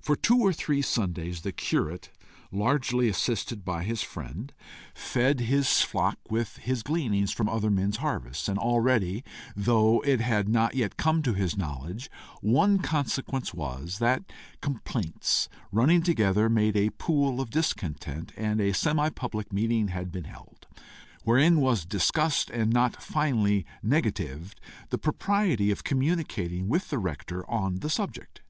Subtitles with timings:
[0.00, 2.10] For two or three Sundays, the curate,
[2.52, 4.52] largely assisted by his friend,
[4.94, 9.24] fed his flock with his gleanings from other men's harvests, and already,
[9.56, 12.08] though it had not yet come to his knowledge,
[12.40, 14.22] one consequence was, that
[14.60, 20.22] complaints, running together, made a pool of discontent, and a semi public meeting had been
[20.22, 20.68] held,
[21.24, 27.80] wherein was discussed, and not finally negatived, the propriety of communicating with the rector on
[27.80, 28.40] the subject.